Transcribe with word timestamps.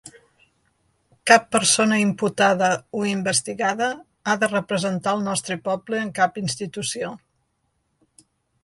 Cap 1.31 1.45
persona 1.55 1.99
imputada 2.05 2.69
o 3.01 3.03
investigada 3.11 3.91
ha 4.25 4.37
de 4.45 4.51
representar 4.57 5.15
el 5.19 5.23
nostre 5.29 5.61
poble 5.71 6.03
en 6.07 6.13
cap 6.23 6.43
institució. 6.47 7.15